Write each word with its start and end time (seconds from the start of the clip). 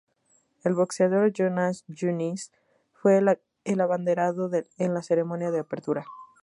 El 0.63 0.73
boxeador 0.73 1.31
Jonas 1.31 1.85
Junius 1.87 2.51
fue 2.91 3.17
el 3.65 3.81
abanderado 3.81 4.49
en 4.79 4.95
la 4.95 5.03
ceremonia 5.03 5.51
de 5.51 5.59
apertura. 5.59 6.05